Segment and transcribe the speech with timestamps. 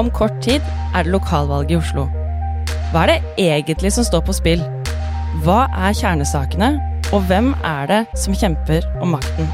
[0.00, 0.64] Om kort tid
[0.96, 2.06] er det lokalvalg i Oslo.
[2.92, 4.62] Hva er det egentlig som står på spill?
[5.44, 6.70] Hva er kjernesakene,
[7.12, 9.50] og hvem er det som kjemper om makten?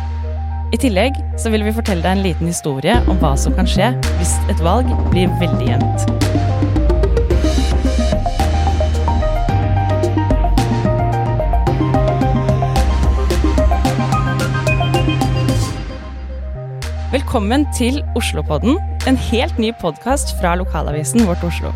[0.70, 3.90] I tillegg så vil vi fortelle deg en liten historie om hva som kan skje
[4.20, 6.06] hvis et valg blir veldig jevnt.
[17.08, 18.78] Velkommen til Oslopodden,
[19.08, 21.70] en helt ny podkast fra lokalavisen Vårt Oslo.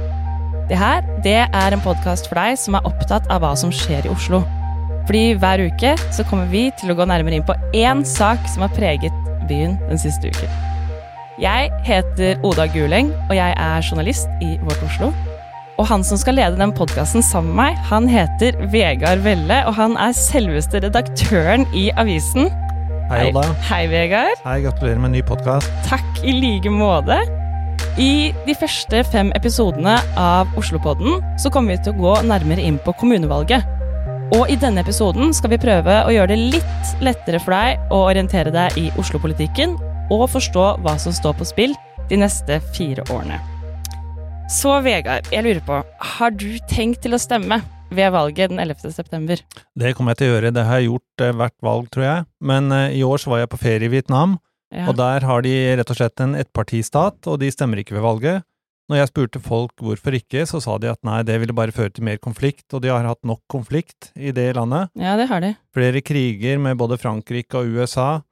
[0.69, 4.05] Det her det er en podkast for deg som er opptatt av hva som skjer
[4.05, 4.43] i Oslo.
[5.09, 8.67] Fordi hver uke så kommer vi til å gå nærmere inn på én sak som
[8.67, 9.17] har preget
[9.49, 10.53] byen den siste uken.
[11.41, 15.09] Jeg heter Oda Guleng, og jeg er journalist i Vårt Oslo.
[15.81, 19.73] Og han som skal lede den podkasten sammen med meg, han heter Vegard Velle, og
[19.81, 22.53] han er selveste redaktøren i avisen.
[23.13, 23.43] Hei, Oda.
[23.69, 24.39] Hei, Vegard.
[24.41, 25.69] Hei, Gratulerer med en ny podkast.
[25.85, 27.19] Takk i like måte.
[28.01, 32.79] I de første fem episodene av Oslopodden så kommer vi til å gå nærmere inn
[32.81, 33.69] på kommunevalget.
[34.33, 38.01] Og i denne episoden skal vi prøve å gjøre det litt lettere for deg å
[38.07, 39.77] orientere deg i Oslo-politikken
[40.09, 41.77] og forstå hva som står på spill
[42.09, 43.37] de neste fire årene.
[44.49, 45.85] Så Vegard, jeg lurer på,
[46.17, 47.61] har du tenkt til å stemme
[47.97, 48.93] ved valget den 11.
[48.95, 49.43] september?
[49.79, 50.53] Det kommer jeg til å gjøre.
[50.57, 52.25] Det har jeg gjort eh, hvert valg, tror jeg.
[52.41, 54.39] Men eh, i år så var jeg på ferie i Vietnam,
[54.73, 54.87] Ja.
[54.89, 58.43] og der har de rett og slett en ettpartistat, og de stemmer ikke ved valget.
[58.91, 61.93] Når jeg spurte folk hvorfor ikke, så sa de at nei, det ville bare føre
[61.93, 64.89] til mer konflikt, og de har hatt nok konflikt i det landet.
[64.99, 65.53] ja, det har de.
[65.77, 68.23] Flere kriger med både Frankrike og USA,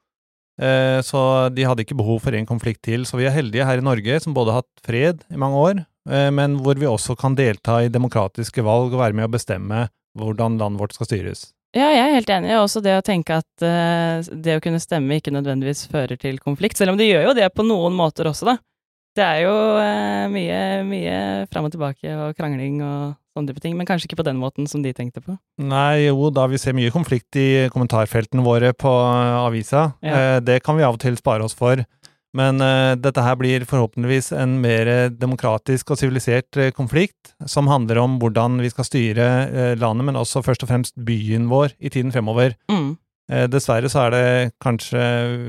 [0.59, 3.05] eh, så de hadde ikke behov for en konflikt til.
[3.05, 5.85] Så vi er heldige her i Norge som både har hatt fred i mange år,
[6.09, 9.83] men hvor vi også kan delta i demokratiske valg og være med å bestemme
[10.17, 11.43] hvordan landet vårt skal styres.
[11.71, 12.51] Ja, jeg er helt enig.
[12.59, 16.79] Også det å tenke at uh, det å kunne stemme ikke nødvendigvis fører til konflikt.
[16.79, 18.57] Selv om det gjør jo det på noen måter også, da.
[19.15, 21.15] Det er jo uh, mye, mye
[21.51, 24.67] fram og tilbake og krangling og sånne type ting, men kanskje ikke på den måten
[24.67, 25.37] som de tenkte på.
[25.63, 29.87] Nei, jo, da vi ser mye konflikt i kommentarfeltene våre på eh, avisa.
[30.03, 30.19] Ja.
[30.35, 31.79] Uh, det kan vi av og til spare oss for.
[32.37, 37.99] Men uh, dette her blir forhåpentligvis en mer demokratisk og sivilisert uh, konflikt, som handler
[37.99, 41.91] om hvordan vi skal styre uh, landet, men også først og fremst byen vår i
[41.91, 42.55] tiden fremover.
[42.71, 42.95] Mm.
[43.47, 44.23] Dessverre så er det
[44.59, 44.99] kanskje,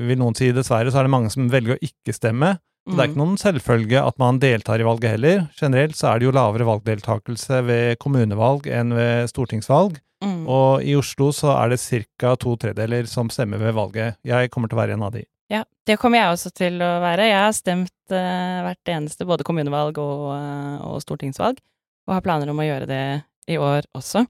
[0.07, 2.53] vil noen si dessverre, så er det mange som velger å ikke stemme.
[2.87, 5.43] Så det er ikke noen selvfølge at man deltar i valget heller.
[5.59, 9.99] Generelt så er det jo lavere valgdeltakelse ved kommunevalg enn ved stortingsvalg.
[10.23, 10.41] Mm.
[10.47, 11.81] Og i Oslo så er det
[12.19, 12.35] ca.
[12.39, 14.19] to tredeler som stemmer ved valget.
[14.23, 15.23] Jeg kommer til å være en av de.
[15.51, 17.27] Ja, det kommer jeg også til å være.
[17.27, 21.59] Jeg har stemt uh, hvert eneste, både kommunevalg og, uh, og stortingsvalg,
[22.07, 23.03] og har planer om å gjøre det
[23.51, 24.23] i år også.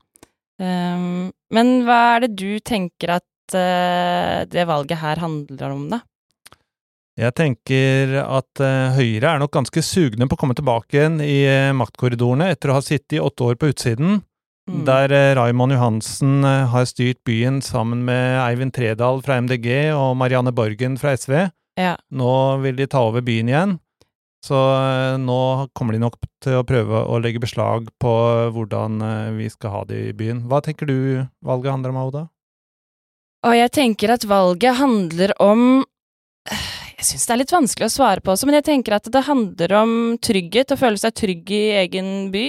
[0.61, 6.01] Um, men hva er det du tenker at uh, det valget her handler om, da?
[7.13, 8.57] Jeg tenker at
[8.95, 11.43] Høyre er nok ganske sugne på å komme tilbake igjen i
[11.77, 14.15] maktkorridorene etter å ha sittet i åtte år på utsiden,
[14.63, 14.85] Mm.
[14.87, 20.15] der uh, Raymond Johansen eh, har styrt byen sammen med Eivind Tredal fra MDG og
[20.15, 21.49] Marianne Borgen fra SV.
[21.75, 21.97] Ja.
[22.13, 23.73] Nå vil de ta over byen igjen,
[24.45, 25.39] så eh, nå
[25.75, 28.13] kommer de nok til å prøve å legge beslag på
[28.55, 30.45] hvordan eh, vi skal ha det i byen.
[30.47, 30.97] Hva tenker du
[31.43, 32.25] valget handler om, Oda?
[33.43, 35.83] Og jeg tenker at valget handler om
[36.47, 39.25] Jeg syns det er litt vanskelig å svare på også, men jeg tenker at det
[39.27, 42.45] handler om trygghet, å føle seg trygg i egen by.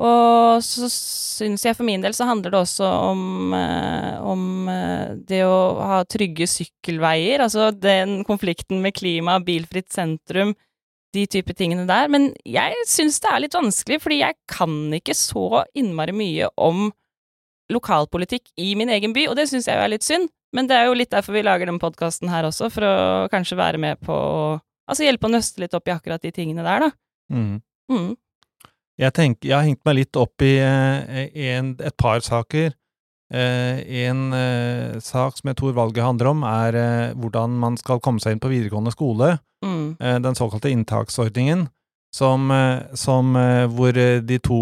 [0.00, 5.12] Og så syns jeg for min del så handler det også om, eh, om eh,
[5.28, 5.58] det å
[5.90, 10.54] ha trygge sykkelveier, altså den konflikten med klima, bilfritt sentrum,
[11.12, 12.08] de type tingene der.
[12.12, 16.88] Men jeg syns det er litt vanskelig, fordi jeg kan ikke så innmari mye om
[17.70, 20.30] lokalpolitikk i min egen by, og det syns jeg jo er litt synd.
[20.56, 22.96] Men det er jo litt derfor vi lager denne podkasten her også, for å
[23.30, 24.42] kanskje være med på å
[24.90, 26.88] Altså hjelpe å nøste litt opp i akkurat de tingene der, da.
[27.30, 27.60] Mm.
[27.92, 28.08] Mm.
[29.00, 32.74] Jeg, tenker, jeg har hengt meg litt opp i eh, en, et par saker.
[33.32, 36.80] Eh, en eh, sak som jeg tror valget handler om, er
[37.16, 39.38] hvordan man skal komme seg inn på videregående skole.
[39.64, 39.96] Mm.
[40.24, 41.66] Den såkalte inntaksordningen,
[42.16, 42.48] som,
[42.96, 43.34] som,
[43.76, 44.60] hvor de to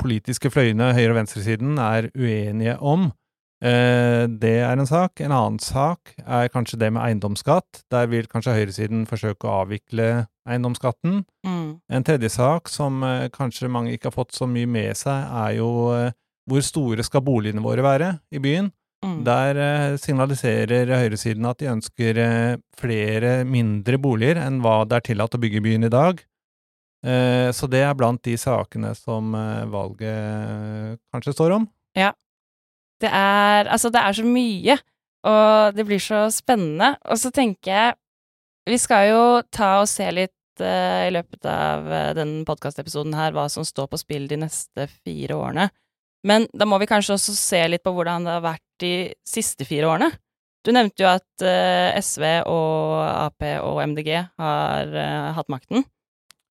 [0.00, 3.10] politiske fløyene, høyre- og venstresiden, er uenige om.
[3.60, 5.20] Eh, Det er en sak.
[5.20, 7.84] En annen sak er kanskje det med eiendomsskatt.
[7.92, 11.22] Der vil kanskje høyresiden forsøke å avvikle eiendomsskatten.
[11.46, 11.80] Mm.
[11.92, 15.56] En tredje sak som eh, kanskje mange ikke har fått så mye med seg, er
[15.60, 16.12] jo eh,
[16.50, 18.70] hvor store skal boligene våre være i byen?
[19.04, 19.20] Mm.
[19.24, 22.20] Der eh, signaliserer høyresiden at de ønsker
[22.80, 26.20] flere mindre boliger enn hva det er tillatt å bygge i byen i dag.
[27.06, 29.32] Eh, så det er blant de sakene som
[29.72, 31.70] valget kanskje står om.
[33.00, 34.76] Det er Altså, det er så mye,
[35.24, 36.96] og det blir så spennende.
[37.04, 37.94] Og så tenker jeg
[38.66, 40.34] Vi skal jo ta og se litt
[40.64, 45.36] eh, i løpet av eh, denne podkastepisoden hva som står på spill de neste fire
[45.38, 45.68] årene.
[46.26, 48.94] Men da må vi kanskje også se litt på hvordan det har vært de
[49.26, 50.10] siste fire årene.
[50.64, 54.96] Du nevnte jo at eh, SV og Ap og MDG har
[55.36, 55.86] hatt makten.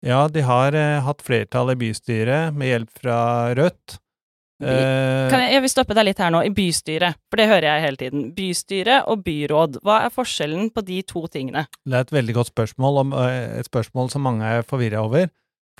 [0.00, 0.73] Ja, de har
[1.05, 3.19] hatt flertall i bystyret med hjelp fra
[3.58, 3.99] Rødt.
[4.61, 7.85] Kan jeg, jeg vil stoppe deg litt her nå, i bystyret, for det hører jeg
[7.87, 8.25] hele tiden.
[8.37, 11.67] Bystyre og byråd, hva er forskjellen på de to tingene?
[11.85, 15.31] Det er et veldig godt spørsmål, om, et spørsmål som mange er forvirra over.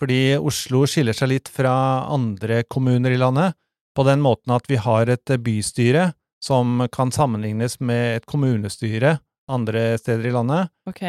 [0.00, 1.75] Fordi Oslo skiller seg litt fra
[2.09, 3.59] andre kommuner i landet,
[3.97, 9.19] på den måten at vi har et bystyre som kan sammenlignes med et kommunestyre
[9.50, 11.03] andre steder i landet, Ok.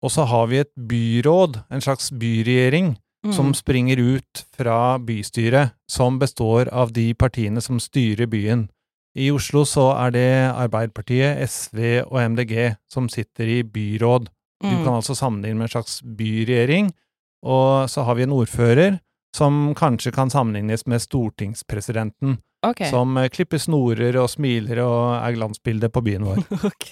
[0.00, 2.94] og så har vi et byråd, en slags byregjering,
[3.24, 3.32] Mm.
[3.36, 8.70] som springer ut fra bystyret, som består av de partiene som styrer byen.
[9.14, 14.28] I Oslo så er det Arbeiderpartiet, SV og MDG som sitter i byråd.
[14.62, 14.84] Du Mm.
[14.84, 16.92] kan altså sammenligne med en slags byregjering,
[17.42, 19.00] og så har vi en ordfører
[19.36, 22.90] som kanskje kan sammenlignes med stortingspresidenten, okay.
[22.90, 26.42] som eh, klipper snorer og smiler og er glansbildet på byen vår.
[26.70, 26.88] Ok.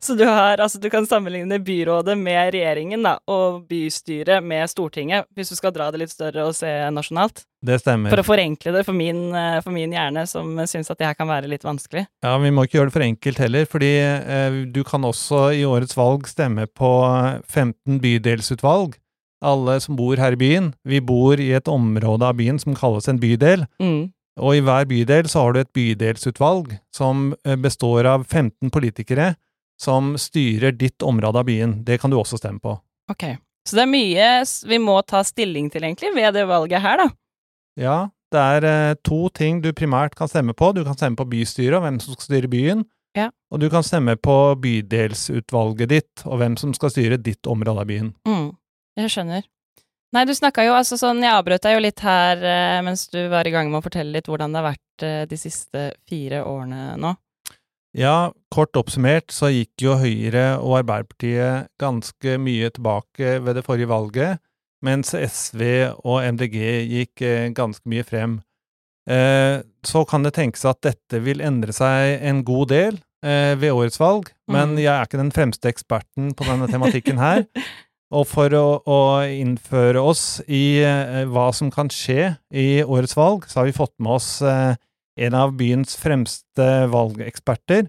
[0.00, 5.28] Så du har Altså, du kan sammenligne byrådet med regjeringen, da, og bystyret med Stortinget,
[5.34, 7.44] hvis du skal dra det litt større og se nasjonalt?
[7.62, 8.12] Det stemmer.
[8.12, 11.18] For å forenkle det for min, eh, for min hjerne, som syns at det her
[11.18, 12.06] kan være litt vanskelig.
[12.24, 15.62] Ja, vi må ikke gjøre det for enkelt heller, fordi eh, du kan også i
[15.68, 16.90] årets valg stemme på
[17.46, 18.98] 15 bydelsutvalg.
[19.40, 20.72] Alle som bor her i byen.
[20.84, 23.64] Vi bor i et område av byen som kalles en bydel.
[23.80, 24.10] Mm.
[24.40, 29.34] Og i hver bydel så har du et bydelsutvalg som eh, består av 15 politikere
[29.80, 31.80] som styrer ditt område av byen.
[31.84, 32.76] Det kan du også stemme på.
[33.10, 33.24] Ok.
[33.68, 34.28] Så det er mye
[34.68, 37.08] vi må ta stilling til, egentlig, ved det valget her, da.
[37.80, 37.98] Ja,
[38.32, 40.72] det er eh, to ting du primært kan stemme på.
[40.76, 42.84] Du kan stemme på bystyret og hvem som skal styre byen.
[43.18, 43.28] Ja.
[43.50, 47.90] Og du kan stemme på bydelsutvalget ditt og hvem som skal styre ditt område av
[47.90, 48.12] byen.
[48.28, 48.50] Mm.
[48.98, 49.44] Jeg skjønner.
[50.10, 53.20] Nei, du snakka jo altså sånn Jeg avbrøt deg jo litt her eh, mens du
[53.30, 56.40] var i gang med å fortelle litt hvordan det har vært eh, de siste fire
[56.44, 57.12] årene nå.
[57.96, 63.90] Ja, kort oppsummert så gikk jo Høyre og Arbeiderpartiet ganske mye tilbake ved det forrige
[63.90, 64.38] valget,
[64.86, 65.62] mens SV
[66.04, 66.58] og MDG
[66.90, 68.36] gikk eh, ganske mye frem.
[69.10, 73.74] Eh, så kan det tenkes at dette vil endre seg en god del eh, ved
[73.74, 74.82] årets valg, men Mm.
[74.84, 77.46] jeg er ikke den fremste eksperten på denne tematikken her.
[78.10, 78.98] Og for å, å
[79.30, 83.94] innføre oss i eh, hva som kan skje i årets valg, så har vi fått
[84.02, 84.74] med oss eh,
[85.20, 87.86] en av byens fremste valgeksperter,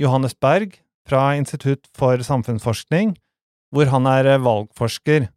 [0.00, 0.78] Johannes Berg,
[1.08, 3.12] fra Institutt for samfunnsforskning,
[3.74, 5.28] hvor han er eh, valgforsker.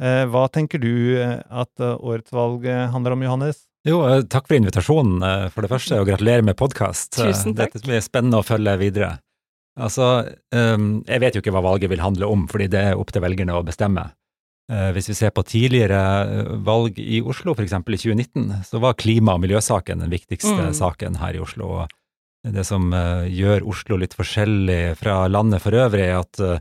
[0.00, 3.64] Eh, Hva tenker du eh, at eh, årets valg eh, handler om, Johannes?
[3.88, 5.22] Jo, takk for invitasjonen,
[5.54, 7.14] for det første, og gratulerer med podkast.
[7.16, 7.72] Tusen takk.
[7.72, 9.14] Dette blir spennende å følge videre.
[9.78, 10.06] Altså,
[10.52, 13.22] um, jeg vet jo ikke hva valget vil handle om, fordi det er opp til
[13.22, 14.08] velgerne å bestemme.
[14.70, 16.00] Uh, Hvis vi ser på tidligere
[16.30, 17.72] eh, valg i Oslo, f.eks.
[17.74, 20.74] i 2019, så var klima- og miljøsaken den viktigste Mm.
[20.74, 21.82] saken her i Oslo.
[21.82, 21.88] Og
[22.54, 26.60] det som uh, gjør Oslo litt forskjellig fra landet for øvrig, er at eh,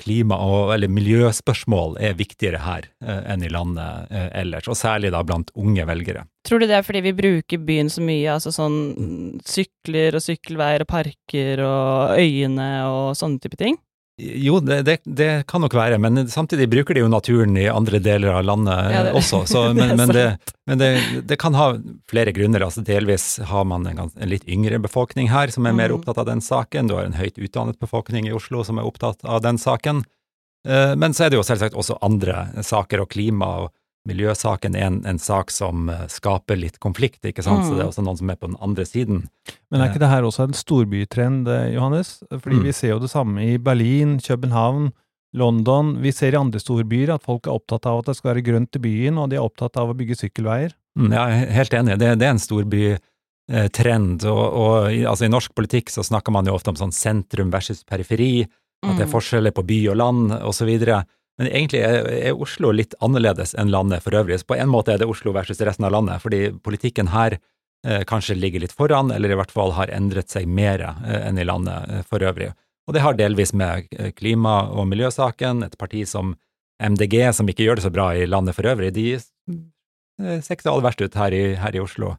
[0.00, 5.12] klima- og eller miljøspørsmål er viktigere her eh, enn i landet eh, ellers, og særlig
[5.14, 6.24] da blant unge velgere.
[6.48, 10.24] Tror du det er fordi vi bruker byen så mye, altså sånn mm, sykler og
[10.24, 13.78] sykkelveier og parker og øyene og sånne type ting?
[14.20, 17.98] Jo, det, det, det kan nok være, men samtidig bruker de jo naturen i andre
[18.04, 19.42] deler av landet Ja, det- også.
[19.48, 20.26] Så, men men, det,
[20.66, 20.90] men det,
[21.26, 21.70] det kan ha
[22.10, 22.60] flere grunner.
[22.66, 25.98] altså Delvis har man en, en litt yngre befolkning her som er mer Mm.
[26.00, 26.86] opptatt av den saken.
[26.88, 30.04] Du har en høyt utdannet befolkning i Oslo som er opptatt av den saken.
[30.68, 33.70] Eh, Men så er det jo selvsagt også andre saker, og klima- og
[34.08, 37.64] miljøsaken er en, en sak som eh, skaper litt konflikt, ikke sant.
[37.66, 37.76] Så Mm.
[37.76, 39.28] det er også noen som er på den andre siden.
[39.70, 42.22] Men er ikke det her også en storbytrend, eh, Johannes?
[42.32, 42.62] Fordi Mm.
[42.64, 44.92] vi ser jo det samme i Berlin, København,
[45.34, 46.00] London.
[46.02, 48.74] Vi ser i andre storbyer at folk er opptatt av at det skal være grønt
[48.74, 50.72] i byen, og de er opptatt av å bygge sykkelveier.
[50.98, 51.98] Mm, Ja, jeg er helt enig.
[51.98, 52.38] Det, det er en
[53.48, 54.24] storbytrend.
[54.24, 57.50] Og, og i, altså, i norsk politikk så snakker man jo ofte om sånn sentrum
[57.52, 58.42] versus periferi,
[58.82, 59.12] at det er Mm.
[59.12, 60.70] forskjeller på by og land osv.
[61.40, 64.36] Men egentlig er, Oslo litt annerledes enn landet for øvrig.
[64.42, 68.02] Så på en måte er det Oslo versus resten av landet, fordi politikken her eh,
[68.04, 71.46] kanskje ligger litt foran, eller i hvert fall har endret seg mer eh, enn i
[71.48, 72.50] landet eh, for øvrig.
[72.84, 76.34] Og det har delvis med klima- og miljøsaken, et parti som
[76.76, 79.08] MDG, som ikke gjør det så bra i landet for øvrig, de
[80.20, 82.18] ser ikke så aller verst ut her i, her i Oslo.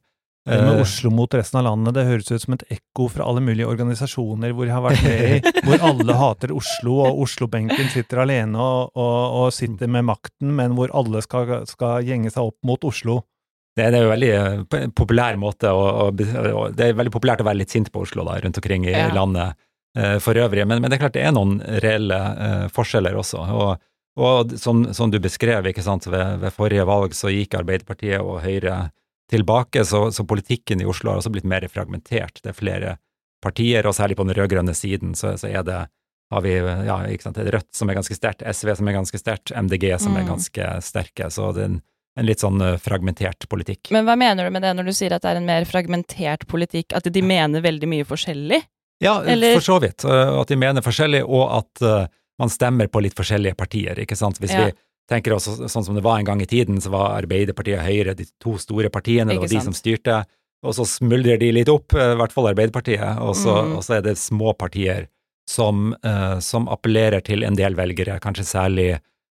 [0.49, 3.27] Det med Eh, Oslo mot resten av landet, det høres ut som et ekko fra
[3.29, 7.91] alle mulige organisasjoner hvor jeg har vært med i, hvor alle hater Oslo, og Oslo-benken
[7.93, 12.49] sitter alene og, og, og sitter med makten, men hvor alle skal, skal gjenge seg
[12.49, 13.19] opp mot Oslo.
[13.77, 17.47] Det, det er jo veldig eh, populær måte å, og, Det er veldig populært å
[17.47, 19.11] være litt sint på Oslo da, rundt omkring i Ja.
[19.13, 19.53] landet
[19.95, 22.17] eh, for øvrig, men, men det er klart det er noen reelle
[22.73, 23.45] forskjeller også.
[23.45, 23.77] og
[24.17, 28.41] Og som, som du beskrev, ikke sant, ved, ved, forrige valg så gikk Arbeiderpartiet og
[28.43, 28.89] Høyre
[29.31, 32.41] tilbake, så, så, politikken i Oslo har også blitt mer fragmentert.
[32.43, 32.97] Det er flere
[33.41, 35.79] partier, og særlig på den rød-grønne siden så, så, er det
[36.31, 36.53] har vi
[36.87, 36.97] ja,
[37.35, 40.19] Rødt som er ganske sterkt, SV som er ganske sterkt, MDG som mm.
[40.21, 41.27] er ganske sterke.
[41.33, 41.81] Så det er en,
[42.19, 43.91] en, litt sånn eh, fragmentert politikk.
[43.91, 46.47] Men hva mener du med det når du sier at det er en mer fragmentert
[46.47, 46.95] politikk?
[46.95, 48.61] At de mener veldig mye forskjellig?
[49.03, 49.57] Ja, Eller?
[49.57, 50.05] for så vidt.
[50.07, 52.05] Eh, at de mener forskjellig, og at uh,
[52.39, 54.39] man stemmer på litt forskjellige partier, ikke sant.
[54.39, 54.69] Hvis ja.
[54.69, 54.75] vi
[55.09, 58.15] tenker også sånn som det var en gang i tiden, så var Arbeiderpartiet og Høyre
[58.17, 60.21] de to store partiene, det var de som styrte.
[60.61, 63.75] Og så smuldrer de litt opp, i hvert fall Arbeiderpartiet, og så, mm.
[63.77, 65.07] og så er det små partier
[65.49, 68.89] som, uh, som, appellerer til en del velgere, kanskje særlig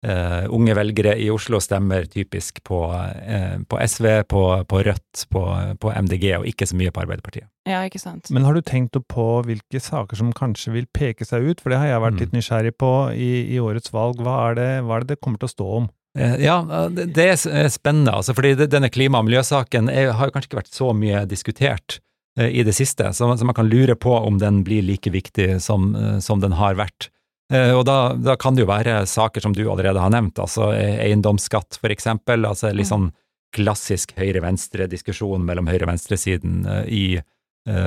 [0.08, 5.46] uh, unge velgere i Oslo stemmer typisk på, uh, på SV, på, på Rødt, på,
[5.81, 7.48] på, MDG, og ikke så mye på Arbeiderpartiet.
[7.70, 8.31] Ja, ikke sant.
[8.34, 11.62] Men har du tenkt på hvilke saker som kanskje vil peke seg ut?
[11.62, 12.22] For det har jeg vært mm.
[12.25, 14.22] litt nysgjerrig på i, i årets valg.
[14.25, 15.89] Hva er, det, hva er det det kommer til å stå om?
[16.12, 16.58] Ja,
[16.91, 20.89] det er spennende, altså, fordi denne klima- og miljøsaken er, har kanskje ikke vært så
[20.91, 22.01] mye diskutert.
[22.36, 25.93] I det siste, så, så, man kan lure på om den blir like viktig som,
[26.24, 27.08] som den har vært.
[27.51, 30.72] Eh, og da, da, kan det jo være saker som du allerede har nevnt, altså
[30.75, 33.12] eiendomsskatt for eksempel, altså litt sånn
[33.55, 37.20] klassisk høyre-venstre-diskusjon mellom høyre-venstre-siden i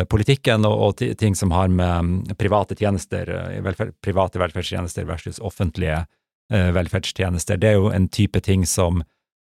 [0.06, 3.26] politikken, og, og, ting som har med mm, private tjenester,
[3.64, 6.04] velferd, private velferdstjenester versus offentlige
[6.52, 7.58] velferdstjenester.
[7.58, 9.00] Det er jo en type ting som,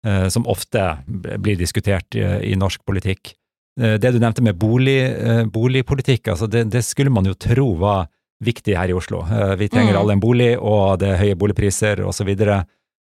[0.04, 3.32] som ofte blir diskutert i, i norsk politikk.
[3.78, 7.74] Eh, det du nevnte med bolig, eh, boligpolitikk, altså det, det, skulle man jo tro
[7.78, 8.08] var
[8.44, 9.22] viktig her i Oslo.
[9.26, 10.00] Eh, vi trenger mm.
[10.00, 12.34] alle en bolig, og det er høye boligpriser osv.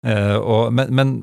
[0.01, 1.17] Men, men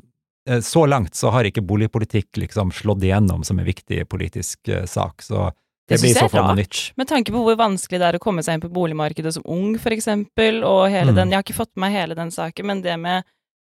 [0.62, 5.24] så langt så har ikke boligpolitikk liksom slått igjennom som en viktig politisk sak.
[5.24, 5.48] så
[5.88, 6.82] det, det blir i så fall noe nytt.
[7.00, 9.78] Med tanke på hvor vanskelig det er å komme seg inn på boligmarkedet som ung,
[9.80, 11.18] for eksempel, og hele mm.
[11.18, 13.26] den Jeg har ikke fått med meg hele den saken, men det med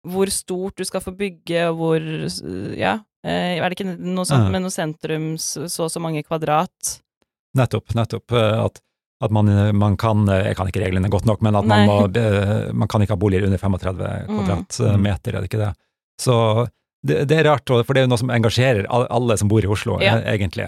[0.08, 2.10] hvor stort du skal få bygge, og hvor
[2.78, 6.98] Ja, Eh, er det ikke noe sånt med noe sentrums så og så mange kvadrat?
[7.58, 8.36] Nettopp, nettopp.
[8.36, 8.80] Eh, at,
[9.24, 11.96] at man, man, kan Jeg kan ikke reglene godt nok, men at man, må,
[12.78, 14.28] man kan ikke ha boliger under 35 mm.
[14.30, 15.72] kvadratmeter, er det ikke det?
[16.22, 16.36] Så
[17.02, 19.70] det, det, er rart, for det er jo noe som engasjerer alle som bor i
[19.70, 20.20] Oslo, ja.
[20.20, 20.68] Eh, egentlig.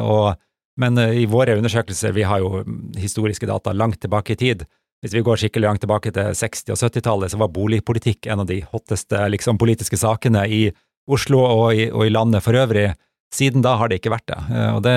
[0.00, 0.32] Og,
[0.80, 2.62] men i våre undersøkelser, vi har jo
[3.00, 4.64] historiske data langt tilbake i tid.
[5.00, 8.48] Hvis vi går skikkelig langt tilbake til 60- og 70-tallet, så var boligpolitikk en av
[8.50, 10.66] de hotteste liksom, politiske sakene i
[11.10, 12.90] Oslo og i, og i, landet for øvrig.
[13.32, 14.40] Siden da har det ikke vært det.
[14.52, 14.96] Eh, og det,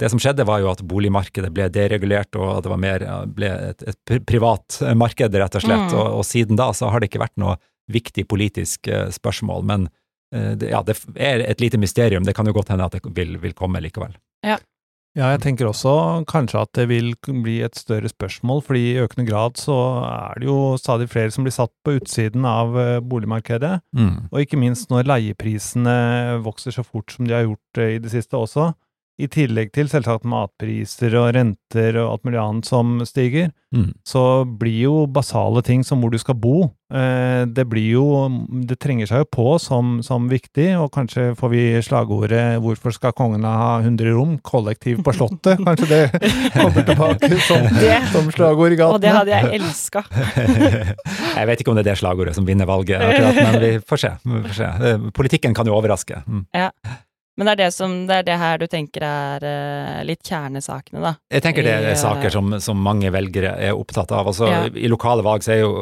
[0.00, 3.84] det, som skjedde, var jo at boligmarkedet ble deregulert, og det var mer, ble et,
[3.86, 5.86] et privat marked, rett og slett.
[5.92, 5.98] Mm.
[5.98, 7.56] Og, og, siden da så har det ikke vært noe
[7.92, 9.66] viktig politisk uh, spørsmål.
[9.70, 9.88] Men
[10.34, 12.26] uh, det, ja, det er et lite mysterium.
[12.26, 14.16] Det kan jo godt hende at det vil, vil komme likevel.
[14.46, 14.58] Ja.
[15.14, 15.92] Ja, jeg tenker også
[16.26, 19.76] kanskje at det vil bli et større spørsmål, fordi i økende grad så
[20.08, 23.76] er det jo stadig flere som blir satt på utsiden av eh, boligmarkedet.
[23.94, 24.26] Mm.
[24.32, 25.94] Og ikke minst når leieprisene
[26.42, 28.72] vokser så fort som de har gjort eh, i det siste også,
[29.14, 33.92] i tillegg til selvsagt matpriser og renter og alt mulig annet som stiger, mm.
[34.02, 38.06] så blir jo basale ting som hvor du skal bo, eh, det blir jo
[38.66, 43.14] Det trenger seg jo på som, som, viktig, og kanskje får vi slagordet 'Hvorfor skal
[43.14, 45.62] kongene ha 100 rom?' Kollektiv på Slottet.
[45.66, 46.02] Kanskje det
[46.56, 47.62] kommer tilbake som,
[48.14, 48.94] som slagord i gatene.
[48.94, 50.04] Og det hadde jeg elska.
[51.38, 53.96] jeg vet ikke om det er det slagordet som vinner valget, akkurat, men vi får
[53.96, 54.14] se.
[54.24, 54.70] Vi får se.
[54.90, 56.24] Eh, politikken kan jo overraske.
[56.26, 56.46] Mm.
[56.54, 56.70] Ja.
[57.34, 61.02] Men det er det, som, det er det her du tenker er uh, litt kjernesakene,
[61.02, 61.14] da?
[61.34, 64.30] Jeg tenker det er I, saker som, som, mange velgere er opptatt av.
[64.30, 64.62] Altså, ja.
[64.70, 65.72] I lokale valg så er jo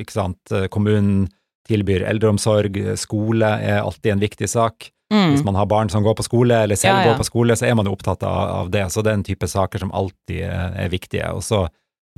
[0.00, 1.26] ikke sant, eh, kommunen
[1.68, 4.88] tilbyr eldreomsorg, skole er alltid en viktig sak.
[5.12, 5.34] Mm.
[5.34, 7.12] Hvis man har barn som går på skole, eller selv ja, ja.
[7.12, 8.86] går på skole, så er man jo opptatt av, av, det.
[8.92, 11.28] Så det er en type saker som alltid er, viktige.
[11.36, 11.66] Også,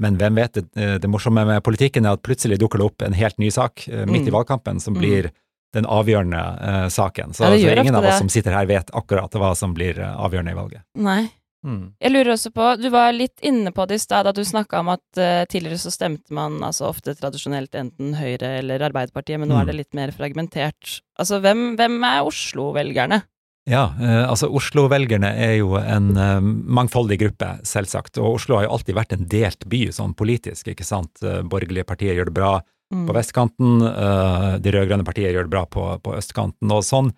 [0.03, 3.03] men hvem vet, det, eh, det morsomme med politikken er at plutselig dukker det opp
[3.03, 4.31] en helt ny sak midt mm.
[4.31, 5.03] i valgkampen som mm.
[5.03, 5.31] blir
[5.77, 7.35] den avgjørende uh, saken.
[7.37, 10.15] Så, ja, så ingen av oss som sitter her vet akkurat hva som blir uh,
[10.27, 10.87] avgjørende i valget.
[10.99, 11.23] Nei.
[11.67, 11.97] Mm.
[11.99, 14.85] Jeg lurer også på, Du var litt inne på det i stad, at du snakka
[14.85, 19.51] om at uh, tidligere så stemte man altså ofte tradisjonelt enten Høyre eller Arbeiderpartiet, men
[19.51, 19.63] nå mm.
[19.63, 21.01] er det litt mer fragmentert.
[21.19, 23.25] Altså, hvem, hvem er Oslo-velgerne?
[23.67, 23.89] Ja,
[24.31, 28.21] altså Oslo-velgerne er jo en mangfoldig gruppe, selvsagt.
[28.23, 31.19] Og Oslo har jo alltid vært en delt by sånn politisk, ikke sant.
[31.51, 32.53] borgerlige partier gjør det bra,
[32.95, 33.07] mm.
[33.09, 37.13] på vestkanten, uh, de rød-grønne partiene gjør det bra på, på, østkanten, og sånn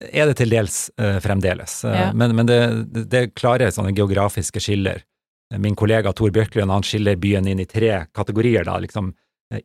[0.00, 1.80] er det til dels uh, fremdeles.
[1.84, 2.10] Uh, ja.
[2.16, 2.60] Men, men det,
[3.02, 5.04] det, er klare sånne geografiske skiller.
[5.58, 9.12] Min kollega Tor Bjørklund han skiller byen inn i tre kategorier, da, liksom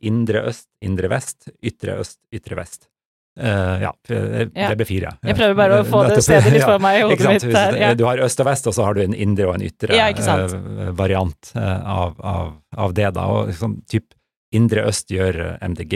[0.01, 2.87] indre øst, indre vest, ytre øst, ytre vest.
[3.35, 5.09] Uh, ja, det ble fire.
[5.27, 7.77] Jeg prøver bare å få det stedet litt for meg i hodet mitt her.
[7.77, 7.89] Ja.
[7.93, 10.07] Du har øst og vest, og så har du en indre og en ytre ja,
[10.95, 13.09] variant av, av, av, det.
[13.17, 14.07] da, og liksom, typ,
[14.55, 15.93] Indre øst gjør MDG,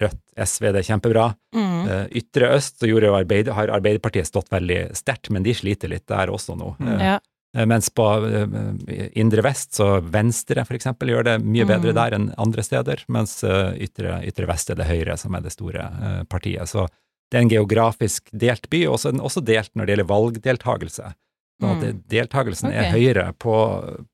[0.00, 1.24] Rødt, SV det er kjempebra.
[1.56, 1.78] Mm.
[1.90, 6.30] Eh, Ytre øst så Arbeid, har Arbeiderpartiet stått veldig sterkt, men de sliter litt der
[6.32, 6.74] også nå.
[6.78, 6.92] Mm.
[6.94, 7.16] Eh, Ja.
[7.56, 11.94] eh, Mens på eh, indre vest, så Venstre eksempel, gjør det mye bedre Mm.
[11.94, 15.52] der enn andre steder, mens eh, ytre, ytre vest er det Høyre som er det
[15.52, 16.68] store eh, partiet.
[16.68, 16.86] Så
[17.30, 21.14] det er en geografisk delt by, og også, også delt når det gjelder valgdeltagelse.
[21.60, 22.02] Sånn at Mm.
[22.12, 23.54] deltagelsen er høyere på,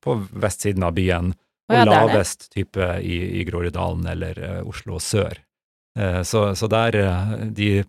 [0.00, 1.34] på vestsiden av byen,
[1.72, 5.40] og ja, lavest type i, i Groruddalen eller uh, Oslo sør.
[5.98, 7.82] Uh, så, så der uh, de,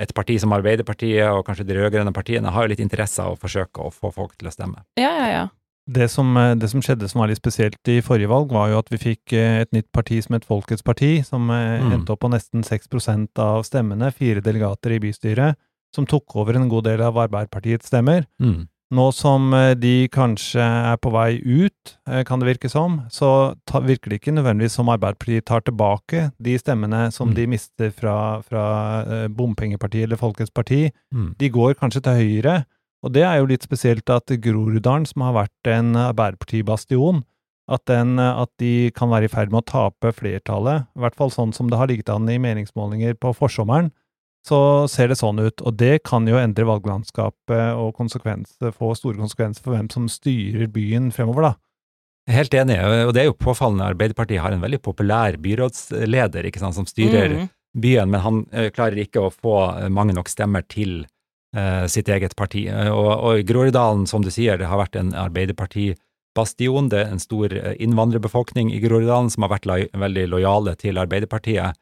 [0.00, 3.38] et parti som Arbeiderpartiet og kanskje de rød-grønne partiene har jo litt interesse av å
[3.40, 4.86] forsøke å få folk til å stemme.
[4.98, 5.44] Ja, ja, ja.
[5.84, 8.88] Det som, det som skjedde som var litt spesielt i forrige valg, var jo at
[8.88, 11.90] vi fikk et nytt parti som het Folkets parti, som Mm.
[11.92, 15.60] endte opp på nesten 6% av stemmene, fire delegater i bystyret,
[15.94, 18.24] som tok over en god del av Arbeiderpartiets stemmer.
[18.94, 23.54] Nå som eh, de kanskje er på vei ut, eh, kan det virke som, så
[23.66, 27.34] ta, virker det ikke nødvendigvis som Arbeiderpartiet tar tilbake de stemmene som Mm.
[27.34, 28.64] de mister fra, fra
[29.02, 30.92] eh, bompengepartiet eller Folkets parti.
[31.12, 31.34] Mm.
[31.40, 32.56] De går kanskje til høyre,
[33.02, 37.24] og det er jo litt spesielt at Groruddalen, som har vært en Arbeiderpartibastion,
[37.66, 41.52] at, at de kan være i ferd med å tape flertallet, i hvert fall sånn
[41.56, 43.90] som det har ligget an i meningsmålinger på forsommeren,
[44.44, 47.96] så ser det sånn ut, og det kan jo endre valglandskapet og
[48.76, 51.54] få store konsekvenser for hvem som styrer byen fremover, da.
[52.28, 53.84] Helt enig, og det er jo påfallende.
[53.92, 57.48] Arbeiderpartiet har en veldig populær byrådsleder ikke sant, som styrer Mm.
[57.76, 61.06] byen, men han eh, klarer ikke å få eh, mange nok stemmer til
[61.56, 62.64] eh, sitt eget parti.
[62.70, 66.88] Og, og i Groruddalen, som du sier, det har vært en Arbeiderparti-bastion.
[66.88, 71.76] Det er en stor innvandrerbefolkning i Groruddalen som har vært lo veldig lojale til Arbeiderpartiet.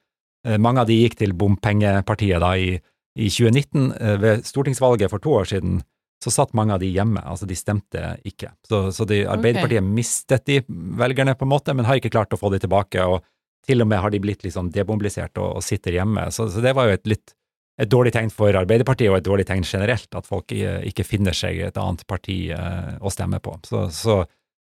[0.47, 2.75] Eh, mange av de gikk til bompengepartiet da i,
[3.17, 3.91] i 2019.
[3.97, 5.83] Eh, ved stortingsvalget for to år siden
[6.23, 8.53] så satt mange av de hjemme, altså de stemte ikke.
[8.69, 12.39] Så, så de, Arbeiderpartiet mistet de velgerne på en måte, men har ikke klart å
[12.39, 13.25] få de tilbake, og
[13.67, 16.29] til og med har de blitt litt sånn demobilisert og, og sitter hjemme.
[16.35, 17.35] Så, så det var jo et litt
[17.81, 21.37] et dårlig tegn for Arbeiderpartiet, og et dårlig tegn generelt, at folk ikke, ikke finner
[21.37, 23.57] seg et annet parti eh, å stemme på.
[23.67, 24.19] Så, så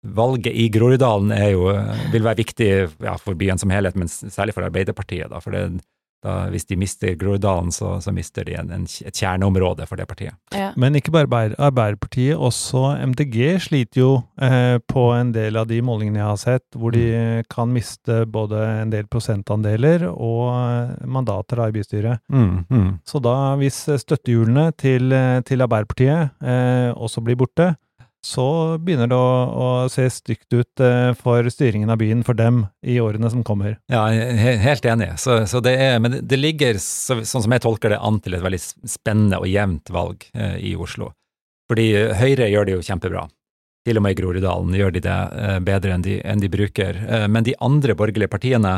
[0.03, 2.69] valget i Groruddalen eh, vil være viktig
[3.05, 5.29] ja, for byen som helhet, men særlig for Arbeiderpartiet.
[5.29, 5.81] Da, for det,
[6.21, 10.05] da, hvis de mister Groruddalen, så, så mister de en, en, et kjerneområde for det
[10.09, 10.35] partiet.
[10.53, 10.67] Ja.
[10.77, 14.11] Men ikke bare Arbeider- Arbeiderpartiet, også MDG sliter jo
[14.41, 17.05] eh, på en del av de målingene jeg har sett, hvor de
[17.49, 22.21] kan miste både en del prosentandeler og eh, mandater da i bystyret.
[23.09, 27.73] Så da, hvis støttehjulene til, eh, til Arbeiderpartiet eh, også blir borte,
[28.25, 32.63] så begynner det å, å se stygt ut eh, for styringen av byen for dem
[32.85, 33.79] i årene som kommer.
[33.91, 35.09] Ja, helt enig.
[35.21, 38.37] Så, så det er, men det, ligger, så, sånn som jeg tolker det, an til
[38.37, 41.11] et veldig spennende og jevnt valg eh, i Oslo.
[41.71, 41.87] Fordi
[42.19, 43.25] Høyre gjør det jo kjempebra.
[43.87, 47.01] Til og med i Groruddalen gjør de det eh, bedre enn de, enn de bruker.
[47.07, 48.75] Eh, men de andre borgerlige partiene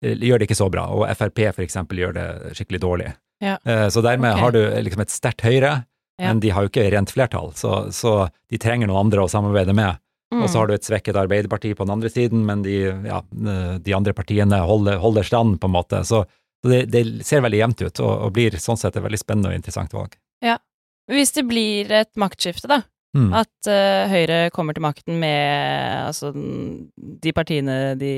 [0.00, 3.12] eh, gjør det ikke så bra, og Frp for eksempel gjør det skikkelig dårlig.
[3.44, 3.58] Ja.
[3.68, 4.42] Eh, så dermed okay.
[4.42, 5.74] har du liksom et sterkt Høyre,
[6.16, 6.30] Ja.
[6.32, 9.74] men de har jo ikke rent flertall, så, så de trenger noen andre å samarbeide
[9.76, 9.98] med.
[10.32, 12.74] Og så har du et svekket Arbeiderparti på den andre siden, men de,
[13.06, 16.00] ja, de andre partiene holder, holder stand, på en måte.
[16.08, 16.24] Så,
[16.64, 19.52] så det, det ser veldig jevnt ut, og, og blir sånn sett et veldig spennende
[19.52, 20.16] og interessant valg.
[20.44, 20.56] Ja.
[21.12, 22.82] Hvis det blir et maktskifte, da,
[23.16, 23.30] Mm.
[23.32, 26.32] at uh, Høyre kommer til makten med altså,
[27.24, 28.10] de partiene de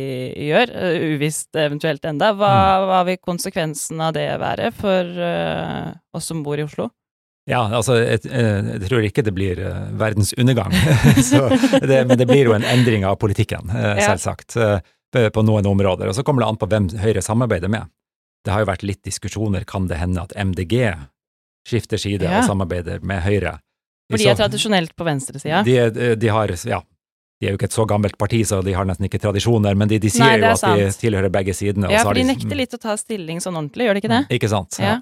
[0.49, 2.87] gjør, eh, uvisst eventuelt enda, hva, Mm.
[2.89, 6.89] hva vil konsekvensen av det være for uh, oss som bor i Oslo?
[7.49, 10.73] Ja, altså, jeg, eh, jeg tror ikke det blir eh, verdens undergang,
[11.91, 14.57] det, men det blir jo en endring av politikken, eh, selvsagt,
[15.13, 16.11] på- noen områder.
[16.11, 17.89] Og så kommer det an på hvem Høyre samarbeider med.
[18.45, 20.93] Det har jo vært litt diskusjoner, kan det hende at MDG
[21.69, 22.39] skifter side Ja.
[22.43, 23.59] og samarbeider med Høyre?
[24.11, 25.63] For de er tradisjonelt på venstresida.
[25.65, 26.79] De, de har, ja,
[27.41, 29.89] de er jo ikke et så gammelt parti, så de har nesten ikke tradisjoner, men
[29.89, 31.91] de, de sier Nei, jo at at de tilhører begge sidene.
[31.93, 34.23] Ja, for de nekter litt å ta stilling sånn ordentlig, gjør de ikke det?
[34.39, 34.77] Ikke sant?
[34.81, 34.99] Ja.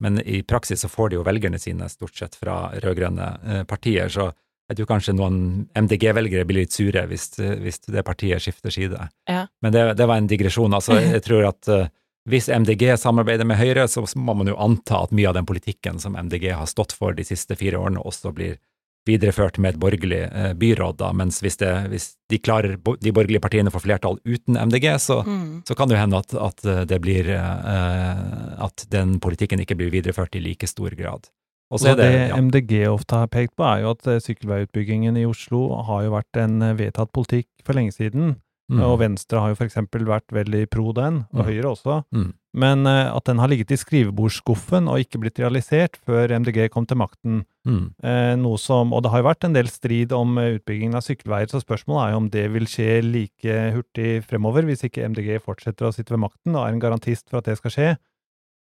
[0.00, 4.08] Men i praksis så får de jo velgerne sine stort sett fra rød-grønne eh, partier,
[4.12, 4.30] så
[4.70, 5.38] jeg tror kanskje noen
[5.74, 9.08] MDG-velgere blir litt sure hvis, hvis det partiet skifter side.
[9.26, 9.48] Ja.
[9.64, 10.76] Men det, det var en digresjon.
[10.76, 11.88] Altså, jeg tror at eh,
[12.30, 15.98] hvis MDG samarbeider med Høyre, så må man jo anta at mye av den politikken
[15.98, 18.60] som MDG har stått for de siste fire årene, også blir
[19.08, 21.12] videreført med et borgerlig eh, byråd, da.
[21.16, 25.62] Mens hvis, det, hvis de klarer, de borgerlige partiene får flertall uten MDG, så, Mm.
[25.68, 29.90] så kan det jo hende at, at det blir eh, At den politikken ikke blir
[29.90, 31.30] videreført i like stor grad.
[31.70, 34.18] Og så er det, det ja, MDG ofte har pekt på, er jo at eh,
[34.20, 38.36] sykkelveiutbyggingen i Oslo har jo vært en eh, vedtatt politikk for lenge siden.
[38.70, 38.82] Mm.
[38.86, 41.46] Og Venstre har jo eksempel vært veldig pro den, og Mm.
[41.48, 42.02] Høyre også.
[42.14, 42.28] Mm.
[42.54, 46.86] Men uh, at den har ligget i skrivebordsskuffen og ikke blitt realisert før MDG kom
[46.86, 47.44] til makten.
[47.68, 51.04] Eh, noe som, og det har jo vært en del strid om eh, utbyggingen av
[51.04, 55.42] sykkelveier, så spørsmålet er jo om det vil skje like hurtig fremover, hvis ikke MDG
[55.44, 57.90] fortsetter å sitte ved makten og er en garantist for at det skal skje.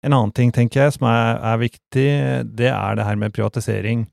[0.05, 2.09] En annen ting, tenker jeg, som er, er viktig,
[2.57, 4.07] det er det her med privatisering.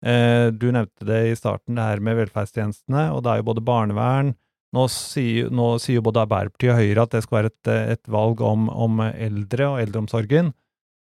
[0.00, 3.64] Uh, du nevnte det i starten, det her med velferdstjenestene, og det er jo både
[3.64, 4.34] barnevern,
[4.76, 8.42] nå sier, nå sier både Arbeiderpartiet og Høyre at det skal være et, et valg
[8.46, 10.52] om, om eldre og eldreomsorgen.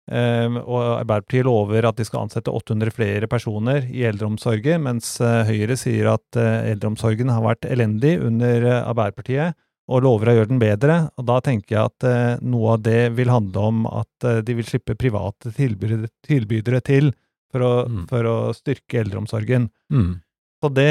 [0.07, 5.42] Eh, og Arbeiderpartiet lover at de skal ansette 800 flere personer i eldreomsorgen, mens uh,
[5.48, 9.59] Høyre sier at uh, eldreomsorgen har vært elendig under uh, Arbeiderpartiet,
[9.90, 11.00] og lover å gjøre den bedre.
[11.18, 14.96] Og da tenker jeg at noe av det vil handle om at de vil slippe
[14.98, 17.12] private tilbydere, tilbydere til
[17.55, 18.00] for å, Mm.
[18.11, 19.68] for å styrke eldreomsorgen.
[19.94, 20.16] Mm.
[20.62, 20.86] Så det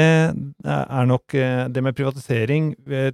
[0.64, 1.32] er nok
[1.74, 2.68] Det med privatisering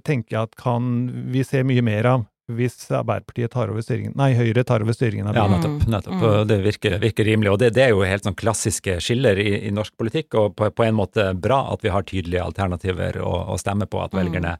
[0.05, 4.33] tenker jeg at kan vi se mye mer av hvis Arbeiderpartiet tar over styringen Nei,
[4.35, 5.85] Høyre tar over styringen av Ja, nettopp.
[5.87, 6.17] nettopp.
[6.19, 6.47] Mm.
[6.49, 7.53] Det virker, virker rimelig.
[7.53, 10.67] Og det, det er jo helt sånn klassiske skiller i, i norsk politikk, og på,
[10.75, 14.19] på en måte bra at vi har tydelige alternativer å, å stemme på, at Mm.
[14.25, 14.57] velgerne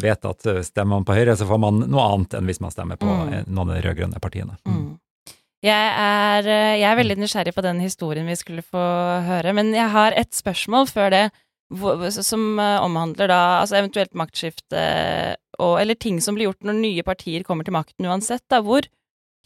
[0.00, 2.72] vet at eh, stemmer man på Høyre, så får man noe annet enn hvis man
[2.72, 3.32] stemmer på Mm.
[3.36, 4.56] eh, noen av de rød-grønne partiene.
[4.66, 4.96] Mm.
[5.64, 8.82] Jeg er, eh, jeg er veldig nysgjerrig på den historien vi skulle få
[9.26, 11.24] høre, men jeg har et spørsmål før det,
[12.22, 14.82] som eh, omhandler da altså eventuelt maktskifte
[15.58, 18.44] og, eller ting som blir gjort når nye partier kommer til makten uansett.
[18.52, 18.60] Da.
[18.60, 18.86] Hvor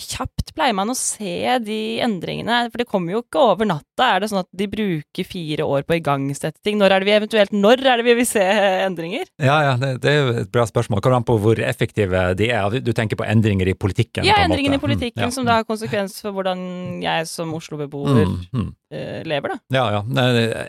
[0.02, 2.62] kjapt pleier man å se de endringene?
[2.72, 4.06] For det kommer jo ikke over natta.
[4.16, 6.78] Er det sånn at de bruker fire år på å igangsette ting?
[6.80, 8.44] Når er det vi eventuelt Når er det vi vil se
[8.86, 9.28] endringer?
[9.42, 11.02] Ja, ja, det, det er jo et bra spørsmål.
[11.04, 12.78] Kommer an på hvor effektive de er.
[12.80, 14.24] Du tenker på endringer i politikken?
[14.24, 15.34] Ja, endringer endringene i politikken Mm, ja.
[15.34, 18.68] som da har konsekvens for hvordan jeg som Oslo-beboer Mm, mm.
[18.94, 19.58] eh, lever, da.
[19.74, 20.00] Ja, ja.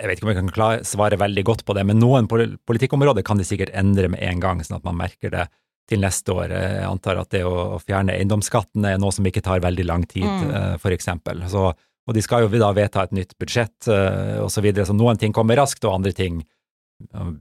[0.01, 3.37] Jeg vet ikke om jeg kan svare veldig godt på det, men noen politikkområder kan
[3.39, 5.47] de sikkert endre med en gang, sånn at man merker det
[5.91, 6.53] til neste år.
[6.55, 10.23] Jeg antar at det å fjerne eiendomsskatten er noe som ikke tar veldig lang tid,
[10.25, 10.49] Mm.
[10.55, 11.43] eh, for eksempel.
[11.51, 11.67] Så,
[12.07, 15.19] og de skal jo da vedta et nytt budsjett osv., og så videre, så noen
[15.21, 16.41] ting kommer raskt, og andre ting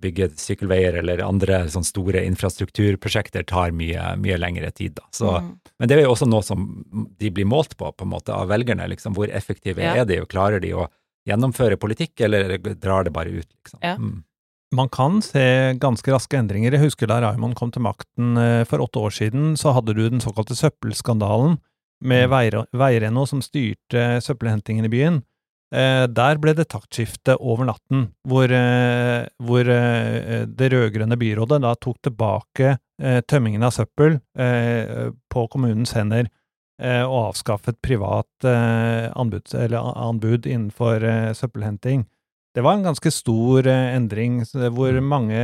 [0.00, 4.94] bygge sykkelveier eller andre sånn store infrastrukturprosjekter tar mye, mye lengre tid.
[4.96, 5.02] Da.
[5.12, 5.50] Så, Mm.
[5.78, 6.64] Men det er jo også noe som
[7.18, 8.88] de blir målt på, på en måte, av velgerne.
[8.88, 9.14] Liksom.
[9.14, 9.94] Hvor effektive Ja.
[10.00, 10.88] er de, og klarer de å
[11.28, 13.80] gjennomføre politikk, eller drar det bare ut, liksom?
[13.82, 13.96] Ja.
[13.96, 14.24] Mm.
[14.70, 16.76] Man kan se ganske raske endringer.
[16.76, 20.04] Jeg husker da Raymond kom til makten eh, for åtte år siden, så hadde du
[20.04, 21.58] den såkalte søppelskandalen
[22.00, 22.64] med Mm.
[22.72, 25.18] Veireno som styrte søppelhentingen i byen.
[25.74, 31.98] Eh, der ble det taktskifte over natten, hvor, eh, hvor det rød-grønne byrådet da tok
[32.02, 32.78] tilbake
[33.28, 36.26] tømmingen av søppel på kommunens hender,
[36.80, 42.04] og avskaffet privat anbud, eller anbud innenfor søppelhenting.
[42.54, 44.40] Det var en ganske stor eh, endring,
[44.74, 45.38] hvor mange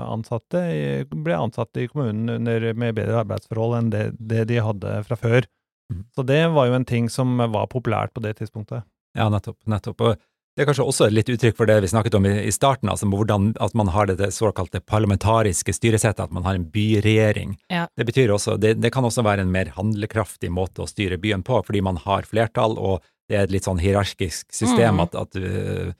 [0.00, 4.94] ansatte eh, ble ansatt i kommunen under, med bedre arbeidsforhold enn det, det de hadde
[5.08, 5.48] fra før.
[5.92, 6.06] Mm.
[6.16, 8.86] Så det var jo en ting som var populært på det tidspunktet.
[9.16, 9.58] Ja, nettopp.
[9.68, 10.00] nettopp.
[10.00, 10.16] Og
[10.56, 13.04] det er kanskje også litt uttrykk for det vi snakket om i, i starten, altså
[13.12, 17.58] hvordan at man har det, det såkalte parlamentariske styresettet, at man har en byregjering.
[17.68, 17.84] Ja.
[17.92, 21.44] Det betyr også, det, det kan også være en mer handlekraftig måte å styre byen
[21.44, 25.04] på, fordi man har flertall, og det er et litt sånn hierarkisk system Mm.
[25.04, 25.92] at, at, uh,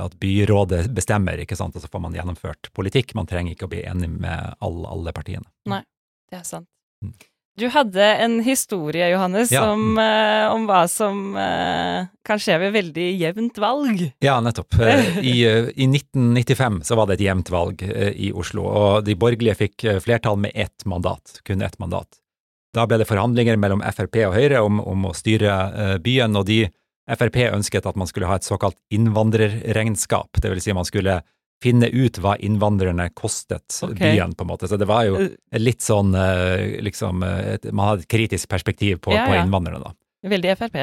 [0.00, 3.14] at byrådet bestemmer, ikke sant, og så får man gjennomført politikk.
[3.18, 5.48] Man trenger ikke å bli enig med alle, alle partiene.
[6.28, 6.68] Det er sant.
[7.04, 7.14] Mm.
[7.58, 9.64] Du hadde en historie, Johannes, Ja.
[9.72, 14.12] om, eh, om hva som eh, kan skje ved veldig jevnt valg.
[14.22, 14.76] Ja, nettopp.
[14.78, 19.04] Eh, I, eh, I 1995 så var det et jevnt valg eh, i Oslo, og
[19.08, 22.06] de borgerlige fikk flertall med ett mandat, kun ett mandat.
[22.74, 26.68] Da ble det forhandlinger mellom Frp og Høyre om, om å styre byen, og de
[27.08, 31.20] Frp ønsket at man skulle ha et såkalt innvandrerregnskap, det vil si man skulle
[31.62, 34.14] finne ut hva innvandrerne kostet okay.
[34.14, 34.68] byen, på en måte.
[34.70, 38.48] Så det var jo Eh, litt sånn eh, liksom eh, et, Man hadde et kritisk
[38.50, 39.94] perspektiv på, Ja, på innvandrerne, da.
[40.28, 40.78] Veldig Frp.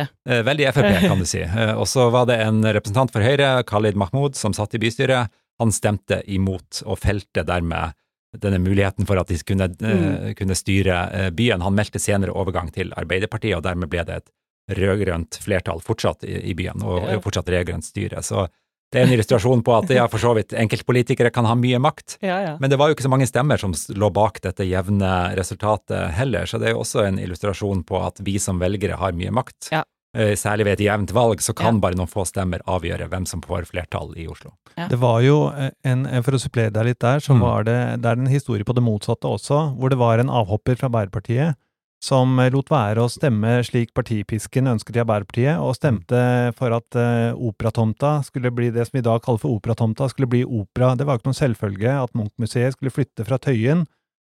[0.47, 1.41] Veldig Frp, kan du si.
[1.75, 5.31] Og så var det en representant for Høyre, Khalid Mahmoud, som satt i bystyret.
[5.59, 7.95] Han stemte imot og felte dermed
[8.39, 10.31] denne muligheten for at de kunne, mm.
[10.39, 11.63] kunne styre byen.
[11.63, 14.31] Han meldte senere overgang til Arbeiderpartiet, og dermed ble det et
[14.71, 18.21] rød-grønt flertall fortsatt i, i byen, og og fortsatt rød-grønt styre.
[18.25, 18.47] Så
[18.93, 22.17] det er en illustrasjon på at ja, for så vidt enkeltpolitikere kan ha mye makt,
[22.23, 22.53] Ja, ja.
[22.61, 26.45] men det var jo ikke så mange stemmer som lå bak dette jevne resultatet heller,
[26.45, 29.71] så det er jo også en illustrasjon på at vi som velgere har mye makt.
[29.73, 29.83] Ja.
[30.15, 31.79] Eh, Særlig ved et jevnt valg så kan Ja.
[31.81, 34.53] bare noen få stemmer avgjøre hvem som får flertall i Oslo.
[34.77, 35.49] Det var jo
[35.83, 37.39] en, en for å supplere deg litt der, så Mm.
[37.41, 40.75] var det, det er en historie på det motsatte også, hvor det var en avhopper
[40.77, 41.55] fra Arbeiderpartiet
[42.03, 46.21] som lot være å stemme slik partipisken ønsket i Arbeiderpartiet, og stemte
[46.57, 50.29] for at eh, operatomta skulle bli det som vi i dag kaller for operatomta, skulle
[50.29, 50.93] bli opera.
[50.95, 53.85] Det var jo ikke noen selvfølge at Munch-museet skulle flytte fra Tøyen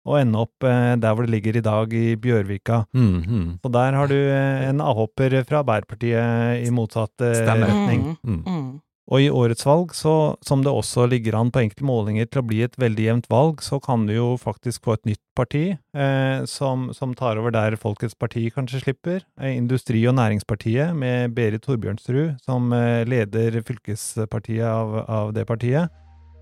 [0.08, 2.86] og ende opp eh, der hvor det ligger i dag, i Bjørvika.
[2.96, 3.48] Mm, mm.
[3.62, 7.68] Så der har du eh, en avhopper fra Arbeiderpartiet i motsatt Stemmer.
[7.68, 8.14] retning.
[8.24, 8.78] Mm.
[9.08, 12.48] Og i årets valg, så, som det også ligger an på enkelte målinger til å
[12.50, 16.44] bli et veldig jevnt valg, så kan du jo faktisk få et nytt parti eh,
[16.50, 19.24] som, som tar over der Folkets Parti kanskje slipper.
[19.40, 25.94] Eh, Industri- og Næringspartiet med Berit Torbjørnsrud som eh, leder fylkespartiet av, av det partiet.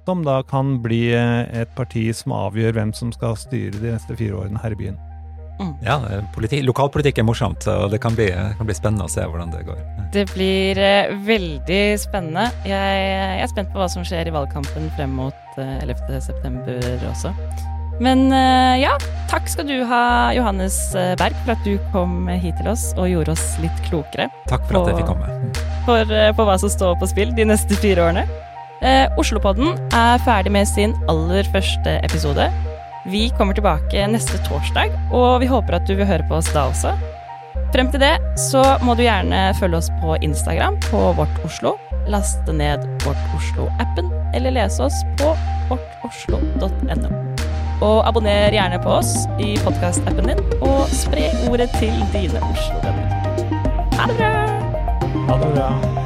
[0.10, 4.18] Som da kan bli eh, et parti som avgjør hvem som skal styre de neste
[4.18, 4.98] fire årene her i byen.
[5.86, 9.12] Ja, eh, politi lokalpolitikk er morsomt, og det kan bli, det kan bli spennende å
[9.12, 9.80] se hvordan det går.
[10.16, 12.50] Det blir eh, veldig spennende.
[12.68, 16.20] Jeg, jeg er spent på hva som skjer i valgkampen frem mot eh, 11.
[16.28, 17.32] september også.
[18.04, 18.98] Men eh, ja,
[19.32, 23.08] takk skal du ha, Johannes eh, Berg, for at du kom hit til oss og
[23.08, 25.30] gjorde oss litt klokere Takk for at jeg fikk komme.
[25.88, 28.26] for, eh, på hva som står på spill de neste fire årene.
[28.84, 32.50] Eh, Oslopodden er ferdig med sin aller første episode.
[33.08, 36.64] Vi kommer tilbake neste torsdag, og vi håper at du vil høre på oss da
[36.72, 36.96] også.
[37.74, 41.76] Frem til det så må du gjerne følge oss på Instagram på Vårt Oslo,
[42.10, 45.36] laste ned Vårt Oslo-appen, eller lese oss på
[45.70, 47.12] vårtoslo.no.
[47.86, 53.54] Og abonner gjerne på oss i podkastappen din, og spre ordet til dine Oslo-venner.
[54.00, 54.34] Ha det bra!
[55.30, 56.05] Ha det bra.